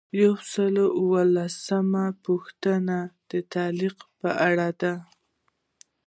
یو 0.21 0.33
سل 0.51 0.75
او 0.83 0.89
اووه 0.99 1.21
لسمه 1.35 2.05
پوښتنه 2.25 2.97
د 3.29 3.31
تعلیق 3.53 3.97
په 4.19 4.29
اړه 4.49 4.67
ده. 4.81 4.93